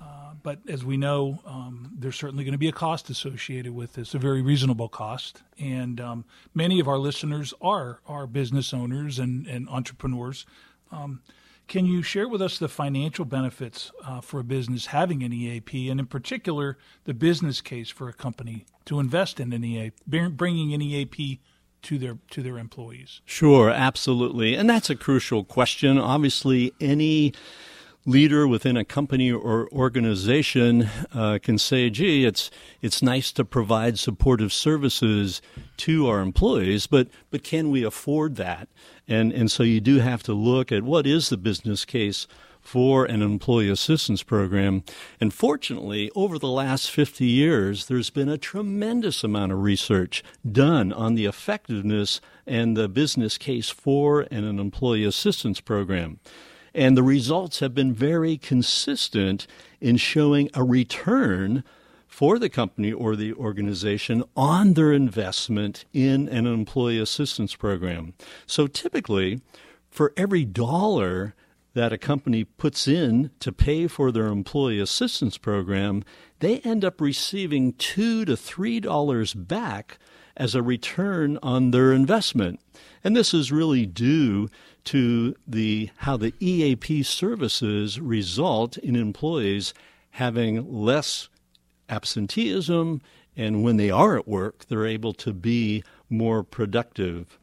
uh, 0.00 0.34
but 0.42 0.58
as 0.68 0.84
we 0.84 0.96
know, 0.96 1.40
um, 1.46 1.90
there's 1.96 2.16
certainly 2.16 2.44
going 2.44 2.52
to 2.52 2.58
be 2.58 2.68
a 2.68 2.72
cost 2.72 3.08
associated 3.10 3.74
with 3.74 3.94
this, 3.94 4.12
a 4.12 4.18
very 4.18 4.42
reasonable 4.42 4.88
cost. 4.88 5.42
And 5.58 6.00
um, 6.00 6.24
many 6.52 6.80
of 6.80 6.88
our 6.88 6.98
listeners 6.98 7.54
are 7.60 8.00
are 8.06 8.26
business 8.26 8.74
owners 8.74 9.18
and, 9.18 9.46
and 9.46 9.68
entrepreneurs. 9.68 10.44
Can 11.66 11.86
you 11.86 12.02
share 12.02 12.28
with 12.28 12.42
us 12.42 12.58
the 12.58 12.68
financial 12.68 13.24
benefits 13.24 13.90
uh, 14.04 14.20
for 14.20 14.40
a 14.40 14.44
business 14.44 14.86
having 14.86 15.22
an 15.22 15.32
EAP, 15.32 15.88
and 15.88 15.98
in 15.98 16.06
particular, 16.06 16.76
the 17.04 17.14
business 17.14 17.60
case 17.60 17.88
for 17.88 18.08
a 18.08 18.12
company 18.12 18.66
to 18.84 19.00
invest 19.00 19.40
in 19.40 19.52
an 19.52 19.64
EAP, 19.64 19.94
bringing 20.06 20.74
an 20.74 20.82
EAP 20.82 21.40
to 21.82 21.98
their 21.98 22.18
to 22.30 22.42
their 22.42 22.58
employees? 22.58 23.20
Sure, 23.24 23.70
absolutely, 23.70 24.54
and 24.54 24.68
that's 24.68 24.90
a 24.90 24.96
crucial 24.96 25.44
question. 25.44 25.98
Obviously, 25.98 26.72
any 26.80 27.32
leader 28.06 28.46
within 28.46 28.76
a 28.76 28.84
company 28.84 29.32
or 29.32 29.68
organization 29.72 30.88
uh, 31.12 31.38
can 31.42 31.58
say, 31.58 31.90
"Gee, 31.90 32.24
it's 32.24 32.50
it's 32.82 33.02
nice 33.02 33.32
to 33.32 33.44
provide 33.44 33.98
supportive 33.98 34.52
services 34.52 35.40
to 35.78 36.08
our 36.08 36.20
employees, 36.20 36.86
but 36.86 37.08
but 37.30 37.42
can 37.42 37.70
we 37.70 37.84
afford 37.84 38.36
that?" 38.36 38.68
And 39.08 39.32
and 39.32 39.50
so 39.50 39.62
you 39.62 39.80
do 39.80 39.98
have 39.98 40.22
to 40.24 40.32
look 40.32 40.70
at 40.70 40.82
what 40.82 41.06
is 41.06 41.28
the 41.28 41.36
business 41.36 41.84
case 41.84 42.26
for 42.64 43.04
an 43.04 43.20
employee 43.20 43.68
assistance 43.68 44.22
program. 44.22 44.82
And 45.20 45.34
fortunately, 45.34 46.10
over 46.16 46.38
the 46.38 46.48
last 46.48 46.90
50 46.90 47.26
years, 47.26 47.86
there's 47.86 48.08
been 48.08 48.30
a 48.30 48.38
tremendous 48.38 49.22
amount 49.22 49.52
of 49.52 49.62
research 49.62 50.24
done 50.50 50.90
on 50.90 51.14
the 51.14 51.26
effectiveness 51.26 52.22
and 52.46 52.74
the 52.74 52.88
business 52.88 53.36
case 53.36 53.68
for 53.68 54.22
an, 54.22 54.44
an 54.44 54.58
employee 54.58 55.04
assistance 55.04 55.60
program. 55.60 56.18
And 56.74 56.96
the 56.96 57.02
results 57.02 57.60
have 57.60 57.74
been 57.74 57.92
very 57.92 58.36
consistent 58.36 59.46
in 59.80 59.96
showing 59.96 60.50
a 60.54 60.64
return 60.64 61.62
for 62.08 62.38
the 62.38 62.48
company 62.48 62.92
or 62.92 63.16
the 63.16 63.32
organization 63.34 64.22
on 64.36 64.74
their 64.74 64.92
investment 64.92 65.84
in 65.92 66.28
an 66.28 66.46
employee 66.46 66.98
assistance 66.98 67.54
program. 67.54 68.14
So 68.46 68.66
typically, 68.66 69.40
for 69.90 70.12
every 70.16 70.44
dollar 70.44 71.34
that 71.74 71.92
a 71.92 71.98
company 71.98 72.44
puts 72.44 72.86
in 72.86 73.30
to 73.40 73.52
pay 73.52 73.88
for 73.88 74.12
their 74.12 74.26
employee 74.26 74.78
assistance 74.80 75.38
program, 75.38 76.04
they 76.38 76.60
end 76.60 76.84
up 76.84 77.00
receiving 77.00 77.72
two 77.72 78.24
to 78.24 78.36
three 78.36 78.80
dollars 78.80 79.34
back 79.34 79.98
as 80.36 80.54
a 80.54 80.62
return 80.62 81.38
on 81.42 81.70
their 81.70 81.92
investment. 81.92 82.60
And 83.02 83.16
this 83.16 83.34
is 83.34 83.52
really 83.52 83.86
due 83.86 84.48
to 84.84 85.34
the 85.46 85.90
how 85.98 86.16
the 86.16 86.34
EAP 86.40 87.02
services 87.02 88.00
result 88.00 88.76
in 88.78 88.96
employees 88.96 89.72
having 90.12 90.70
less 90.70 91.28
absenteeism 91.88 93.00
and 93.36 93.62
when 93.62 93.76
they 93.76 93.90
are 93.90 94.16
at 94.16 94.28
work 94.28 94.66
they're 94.66 94.86
able 94.86 95.12
to 95.12 95.32
be 95.32 95.82
more 96.10 96.42
productive. 96.42 97.38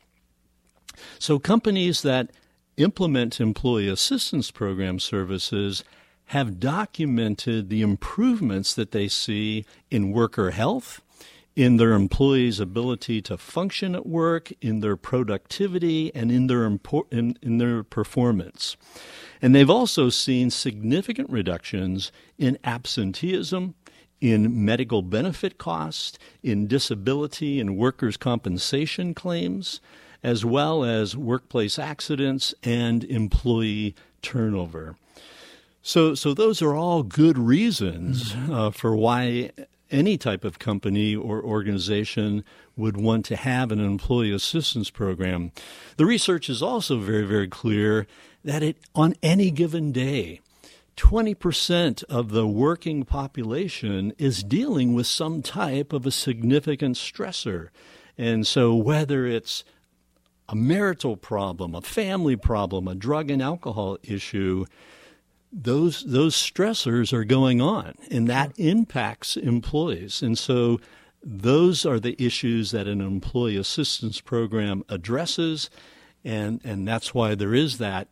So 1.19 1.39
companies 1.39 2.01
that 2.01 2.31
implement 2.77 3.41
employee 3.41 3.87
assistance 3.87 4.51
program 4.51 4.99
services 4.99 5.83
have 6.25 6.59
documented 6.59 7.69
the 7.69 7.81
improvements 7.81 8.73
that 8.73 8.91
they 8.91 9.07
see 9.07 9.65
in 9.89 10.11
worker 10.11 10.51
health 10.51 11.01
in 11.55 11.77
their 11.77 11.93
employees' 11.93 12.59
ability 12.59 13.21
to 13.21 13.37
function 13.37 13.93
at 13.95 14.05
work, 14.05 14.51
in 14.61 14.79
their 14.79 14.95
productivity, 14.95 16.13
and 16.15 16.31
in 16.31 16.47
their, 16.47 16.65
in, 17.11 17.37
in 17.41 17.57
their 17.57 17.83
performance. 17.83 18.77
And 19.41 19.53
they've 19.53 19.69
also 19.69 20.09
seen 20.09 20.49
significant 20.49 21.29
reductions 21.29 22.11
in 22.37 22.57
absenteeism, 22.63 23.75
in 24.21 24.63
medical 24.63 25.01
benefit 25.01 25.57
costs, 25.57 26.17
in 26.43 26.67
disability 26.67 27.59
and 27.59 27.75
workers' 27.75 28.17
compensation 28.17 29.13
claims, 29.13 29.81
as 30.23 30.45
well 30.45 30.83
as 30.83 31.17
workplace 31.17 31.79
accidents 31.79 32.53
and 32.63 33.03
employee 33.05 33.95
turnover. 34.21 34.95
So, 35.81 36.13
so 36.13 36.35
those 36.35 36.61
are 36.61 36.75
all 36.75 37.01
good 37.01 37.39
reasons 37.39 38.33
mm-hmm. 38.33 38.53
uh, 38.53 38.71
for 38.71 38.95
why 38.95 39.49
any 39.91 40.17
type 40.17 40.43
of 40.43 40.59
company 40.59 41.15
or 41.15 41.43
organization 41.43 42.43
would 42.75 42.97
want 42.97 43.25
to 43.25 43.35
have 43.35 43.71
an 43.71 43.79
employee 43.79 44.31
assistance 44.31 44.89
program. 44.89 45.51
The 45.97 46.05
research 46.05 46.49
is 46.49 46.63
also 46.63 46.97
very, 46.97 47.25
very 47.25 47.47
clear 47.47 48.07
that 48.43 48.63
it, 48.63 48.77
on 48.95 49.15
any 49.21 49.51
given 49.51 49.91
day, 49.91 50.41
20% 50.97 52.03
of 52.05 52.29
the 52.31 52.47
working 52.47 53.03
population 53.03 54.13
is 54.17 54.43
dealing 54.43 54.93
with 54.93 55.07
some 55.07 55.41
type 55.41 55.93
of 55.93 56.05
a 56.05 56.11
significant 56.11 56.95
stressor. 56.95 57.69
And 58.17 58.45
so, 58.45 58.75
whether 58.75 59.25
it's 59.25 59.63
a 60.47 60.55
marital 60.55 61.15
problem, 61.15 61.73
a 61.73 61.81
family 61.81 62.35
problem, 62.35 62.87
a 62.87 62.93
drug 62.93 63.31
and 63.31 63.41
alcohol 63.41 63.97
issue, 64.03 64.65
those 65.51 66.03
those 66.03 66.35
stressors 66.35 67.11
are 67.11 67.25
going 67.25 67.61
on 67.61 67.95
and 68.09 68.27
that 68.27 68.53
impacts 68.57 69.35
employees. 69.35 70.21
And 70.21 70.37
so 70.37 70.79
those 71.23 71.85
are 71.85 71.99
the 71.99 72.15
issues 72.23 72.71
that 72.71 72.87
an 72.87 73.01
employee 73.01 73.57
assistance 73.57 74.21
program 74.21 74.83
addresses. 74.89 75.69
And 76.23 76.61
and 76.63 76.87
that's 76.87 77.13
why 77.13 77.35
there 77.35 77.53
is 77.53 77.77
that 77.79 78.07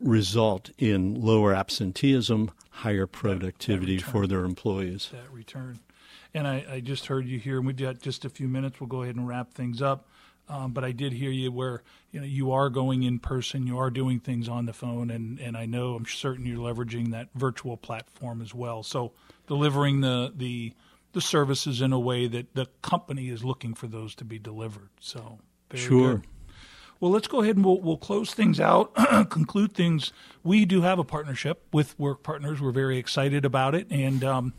result 0.00 0.70
in 0.78 1.20
lower 1.20 1.54
absenteeism 1.54 2.50
higher 2.70 3.06
productivity 3.06 3.96
that, 3.96 4.04
that 4.04 4.10
for 4.10 4.26
their 4.26 4.44
employees. 4.44 5.10
That 5.12 5.30
return. 5.32 5.80
And 6.34 6.48
I, 6.48 6.64
I 6.70 6.80
just 6.80 7.06
heard 7.06 7.26
you 7.26 7.38
here. 7.38 7.58
And 7.58 7.66
we've 7.66 7.76
got 7.76 8.00
just 8.00 8.24
a 8.24 8.30
few 8.30 8.48
minutes. 8.48 8.80
We'll 8.80 8.88
go 8.88 9.02
ahead 9.02 9.16
and 9.16 9.28
wrap 9.28 9.52
things 9.52 9.82
up 9.82 10.08
um, 10.48 10.72
but 10.72 10.84
I 10.84 10.92
did 10.92 11.12
hear 11.12 11.30
you 11.30 11.50
where 11.52 11.82
you 12.10 12.20
know 12.20 12.26
you 12.26 12.52
are 12.52 12.68
going 12.70 13.02
in 13.02 13.18
person, 13.18 13.66
you 13.66 13.78
are 13.78 13.90
doing 13.90 14.20
things 14.20 14.48
on 14.48 14.66
the 14.66 14.72
phone, 14.72 15.10
and 15.10 15.38
and 15.38 15.56
I 15.56 15.66
know 15.66 15.94
I'm 15.94 16.06
certain 16.06 16.44
you're 16.46 16.58
leveraging 16.58 17.10
that 17.12 17.28
virtual 17.34 17.76
platform 17.76 18.42
as 18.42 18.54
well. 18.54 18.82
So 18.82 19.12
delivering 19.46 20.00
the 20.00 20.32
the 20.34 20.74
the 21.12 21.20
services 21.20 21.80
in 21.80 21.92
a 21.92 22.00
way 22.00 22.26
that 22.26 22.54
the 22.54 22.66
company 22.82 23.28
is 23.28 23.44
looking 23.44 23.74
for 23.74 23.86
those 23.86 24.14
to 24.16 24.24
be 24.24 24.38
delivered. 24.38 24.88
So 25.00 25.38
sure. 25.74 26.14
Good. 26.14 26.26
Well, 27.00 27.10
let's 27.10 27.26
go 27.26 27.42
ahead 27.42 27.56
and 27.56 27.64
we'll, 27.64 27.80
we'll 27.80 27.96
close 27.96 28.32
things 28.32 28.60
out, 28.60 28.94
conclude 29.28 29.72
things. 29.72 30.12
We 30.44 30.64
do 30.64 30.82
have 30.82 31.00
a 31.00 31.04
partnership 31.04 31.66
with 31.72 31.98
Work 31.98 32.22
Partners. 32.22 32.60
We're 32.60 32.70
very 32.70 32.96
excited 32.96 33.44
about 33.44 33.74
it, 33.74 33.88
and 33.90 34.22
um, 34.22 34.52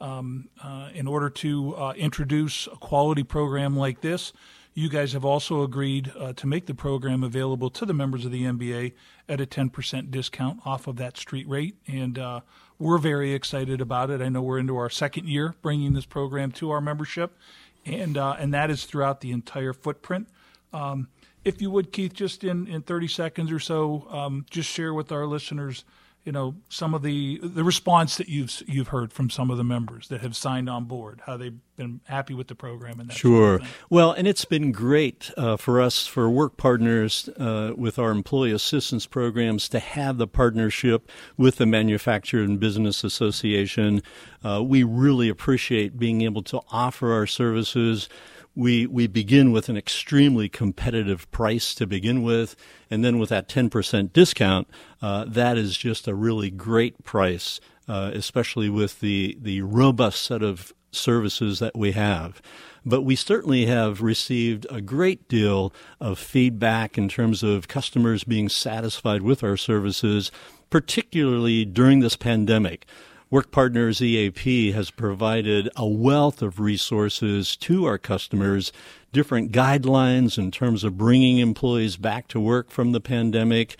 Um, 0.00 0.48
uh, 0.64 0.88
in 0.94 1.06
order 1.06 1.28
to 1.28 1.76
uh, 1.76 1.92
introduce 1.92 2.66
a 2.68 2.76
quality 2.76 3.22
program 3.22 3.76
like 3.76 4.00
this, 4.00 4.32
you 4.74 4.88
guys 4.88 5.12
have 5.12 5.24
also 5.24 5.62
agreed 5.62 6.12
uh, 6.18 6.32
to 6.34 6.46
make 6.46 6.66
the 6.66 6.74
program 6.74 7.24
available 7.24 7.70
to 7.70 7.84
the 7.84 7.94
members 7.94 8.24
of 8.24 8.32
the 8.32 8.44
MBA 8.44 8.92
at 9.28 9.40
a 9.40 9.46
10% 9.46 10.10
discount 10.10 10.60
off 10.64 10.86
of 10.86 10.96
that 10.96 11.16
street 11.16 11.48
rate. 11.48 11.76
And 11.86 12.18
uh, 12.18 12.40
we're 12.78 12.98
very 12.98 13.32
excited 13.32 13.80
about 13.80 14.10
it. 14.10 14.20
I 14.20 14.28
know 14.28 14.42
we're 14.42 14.58
into 14.58 14.76
our 14.76 14.90
second 14.90 15.28
year 15.28 15.54
bringing 15.60 15.94
this 15.94 16.06
program 16.06 16.52
to 16.52 16.70
our 16.70 16.80
membership, 16.80 17.36
and, 17.84 18.16
uh, 18.16 18.36
and 18.38 18.54
that 18.54 18.70
is 18.70 18.84
throughout 18.84 19.20
the 19.20 19.32
entire 19.32 19.72
footprint. 19.72 20.28
Um, 20.72 21.08
if 21.44 21.60
you 21.60 21.70
would, 21.70 21.92
Keith, 21.92 22.12
just 22.12 22.44
in, 22.44 22.66
in 22.66 22.82
30 22.82 23.08
seconds 23.08 23.50
or 23.50 23.58
so, 23.58 24.06
um, 24.10 24.46
just 24.50 24.68
share 24.68 24.94
with 24.94 25.10
our 25.10 25.26
listeners 25.26 25.84
you 26.24 26.32
know 26.32 26.54
some 26.68 26.94
of 26.94 27.02
the 27.02 27.40
the 27.42 27.64
response 27.64 28.16
that 28.16 28.28
you've 28.28 28.62
you've 28.66 28.88
heard 28.88 29.12
from 29.12 29.30
some 29.30 29.50
of 29.50 29.56
the 29.56 29.64
members 29.64 30.08
that 30.08 30.20
have 30.20 30.36
signed 30.36 30.68
on 30.68 30.84
board, 30.84 31.22
how 31.26 31.36
they've 31.36 31.58
been 31.76 32.00
happy 32.04 32.34
with 32.34 32.48
the 32.48 32.54
program 32.54 33.00
and 33.00 33.08
that 33.08 33.16
sure. 33.16 33.58
Sort 33.58 33.62
of 33.62 33.84
well, 33.88 34.12
and 34.12 34.28
it's 34.28 34.44
been 34.44 34.70
great 34.70 35.30
uh, 35.36 35.56
for 35.56 35.80
us 35.80 36.06
for 36.06 36.28
work 36.28 36.56
partners 36.56 37.28
uh, 37.38 37.72
with 37.76 37.98
our 37.98 38.10
employee 38.10 38.52
assistance 38.52 39.06
programs 39.06 39.68
to 39.70 39.78
have 39.78 40.18
the 40.18 40.26
partnership 40.26 41.10
with 41.36 41.56
the 41.56 41.66
Manufacturer 41.66 42.42
and 42.42 42.60
Business 42.60 43.02
Association. 43.02 44.02
Uh, 44.44 44.62
we 44.62 44.82
really 44.82 45.28
appreciate 45.28 45.98
being 45.98 46.20
able 46.20 46.42
to 46.42 46.60
offer 46.70 47.12
our 47.12 47.26
services 47.26 48.08
we 48.54 48.86
we 48.86 49.06
begin 49.06 49.52
with 49.52 49.68
an 49.68 49.76
extremely 49.76 50.48
competitive 50.48 51.30
price 51.30 51.74
to 51.74 51.86
begin 51.86 52.22
with, 52.22 52.56
and 52.90 53.04
then 53.04 53.18
with 53.18 53.28
that 53.28 53.48
10% 53.48 54.12
discount, 54.12 54.68
uh, 55.00 55.24
that 55.26 55.56
is 55.56 55.76
just 55.76 56.08
a 56.08 56.14
really 56.14 56.50
great 56.50 57.04
price, 57.04 57.60
uh, 57.88 58.10
especially 58.14 58.68
with 58.68 59.00
the 59.00 59.38
the 59.40 59.62
robust 59.62 60.22
set 60.22 60.42
of 60.42 60.72
services 60.92 61.58
that 61.60 61.76
we 61.76 61.92
have. 61.92 62.42
But 62.84 63.02
we 63.02 63.14
certainly 63.14 63.66
have 63.66 64.00
received 64.00 64.66
a 64.70 64.80
great 64.80 65.28
deal 65.28 65.72
of 66.00 66.18
feedback 66.18 66.96
in 66.96 67.08
terms 67.08 67.42
of 67.42 67.68
customers 67.68 68.24
being 68.24 68.48
satisfied 68.48 69.22
with 69.22 69.44
our 69.44 69.56
services, 69.56 70.32
particularly 70.70 71.64
during 71.64 72.00
this 72.00 72.16
pandemic. 72.16 72.86
Work 73.30 73.52
Partners 73.52 74.02
EAP 74.02 74.72
has 74.72 74.90
provided 74.90 75.68
a 75.76 75.86
wealth 75.86 76.42
of 76.42 76.58
resources 76.58 77.54
to 77.58 77.84
our 77.84 77.96
customers, 77.96 78.72
different 79.12 79.52
guidelines 79.52 80.36
in 80.36 80.50
terms 80.50 80.82
of 80.82 80.98
bringing 80.98 81.38
employees 81.38 81.96
back 81.96 82.26
to 82.26 82.40
work 82.40 82.72
from 82.72 82.90
the 82.90 83.00
pandemic. 83.00 83.76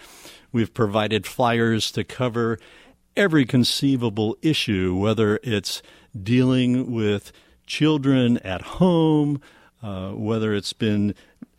We've 0.53 0.73
provided 0.73 1.27
flyers 1.27 1.91
to 1.93 2.05
cover 2.05 2.61
every 3.17 3.45
conceivable 3.45 4.37
issue, 4.41 4.95
whether 4.95 5.41
it's 5.43 5.83
dealing 6.23 6.93
with 6.93 7.33
children 7.67 8.39
at 8.39 8.63
home, 8.63 9.41
uh, 9.83 10.11
whether 10.11 10.55
it's 10.55 10.75
been 10.75 11.13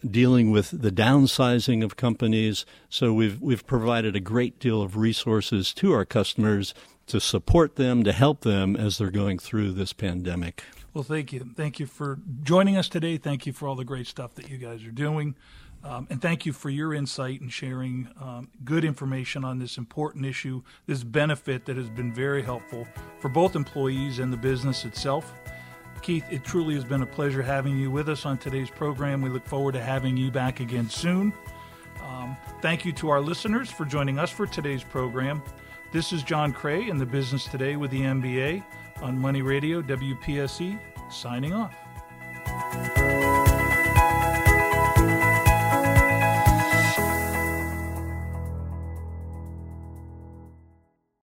dealing 0.10 0.50
with 0.50 0.82
the 0.82 0.92
downsizing 0.92 1.84
of 1.84 1.98
companies. 1.98 2.66
So 2.90 3.12
we've 3.12 3.42
we've 3.42 3.68
provided 3.68 4.16
a 4.16 4.22
great 4.22 4.60
deal 4.60 4.82
of 4.82 4.96
resources 4.96 5.74
to 5.74 5.92
our 5.92 6.06
customers 6.06 6.74
to 7.12 7.20
support 7.20 7.76
them, 7.76 8.04
to 8.04 8.12
help 8.12 8.42
them 8.42 8.76
as 8.76 8.98
they're 8.98 9.12
going 9.12 9.38
through 9.38 9.72
this 9.74 9.94
pandemic. 9.94 10.64
Well, 10.94 11.04
thank 11.04 11.32
you. 11.32 11.52
Thank 11.56 11.80
you 11.80 11.86
for 11.86 12.20
joining 12.44 12.78
us 12.78 12.90
today. 12.90 13.18
Thank 13.18 13.46
you 13.46 13.54
for 13.54 13.68
all 13.68 13.76
the 13.76 13.86
great 13.86 14.08
stuff 14.08 14.36
that 14.36 14.50
you 14.50 14.58
guys 14.58 14.84
are 14.84 14.92
doing. 14.92 15.36
Um, 15.84 16.08
and 16.10 16.22
thank 16.22 16.46
you 16.46 16.54
for 16.54 16.70
your 16.70 16.94
insight 16.94 17.42
and 17.42 17.52
sharing 17.52 18.08
um, 18.22 18.50
good 18.64 18.86
information 18.86 19.44
on 19.44 19.58
this 19.58 19.78
important 19.78 20.26
issue, 20.26 20.62
this 20.86 21.04
benefit 21.04 21.66
that 21.66 21.76
has 21.76 21.90
been 21.90 22.14
very 22.14 22.44
helpful 22.44 22.88
for 23.20 23.30
both 23.30 23.56
employees 23.56 24.20
and 24.20 24.32
the 24.32 24.38
business 24.38 24.86
itself. 24.86 25.34
Keith, 26.02 26.26
it 26.32 26.44
truly 26.44 26.76
has 26.76 26.84
been 26.84 27.02
a 27.02 27.08
pleasure 27.08 27.42
having 27.42 27.78
you 27.78 27.92
with 27.92 28.10
us 28.10 28.26
on 28.26 28.38
today's 28.38 28.70
program. 28.70 29.22
We 29.22 29.30
look 29.30 29.46
forward 29.46 29.74
to 29.74 29.82
having 29.82 30.18
you 30.18 30.32
back 30.32 30.60
again 30.60 30.90
soon. 30.90 31.34
Um, 32.04 32.36
thank 32.62 32.86
you 32.86 32.92
to 32.94 33.10
our 33.10 33.22
listeners 33.22 33.70
for 33.70 33.86
joining 33.86 34.20
us 34.20 34.30
for 34.30 34.46
today's 34.48 34.84
program. 34.84 35.42
This 35.92 36.14
is 36.14 36.24
John 36.24 36.54
Cray 36.54 36.88
in 36.88 36.98
the 36.98 37.06
Business 37.06 37.44
Today 37.44 37.76
with 37.76 37.92
the 37.92 38.00
MBA 38.00 38.64
on 39.02 39.20
Money 39.20 39.42
Radio 39.42 39.82
WPSE, 39.82 40.80
signing 41.10 41.52
off. 41.52 41.76